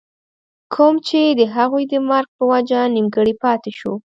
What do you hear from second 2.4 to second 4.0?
وجه نيمګري پاتې شو